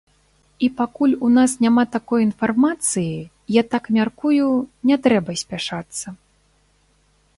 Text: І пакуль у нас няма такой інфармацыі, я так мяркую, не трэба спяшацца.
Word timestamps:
І 0.67 0.67
пакуль 0.77 1.11
у 1.27 1.29
нас 1.33 1.51
няма 1.65 1.83
такой 1.97 2.21
інфармацыі, 2.29 3.11
я 3.61 3.67
так 3.75 3.83
мяркую, 3.99 4.49
не 4.93 4.97
трэба 5.05 5.31
спяшацца. 5.43 6.07